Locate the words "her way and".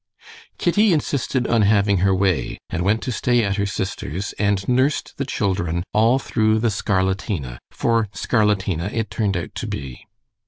1.97-2.81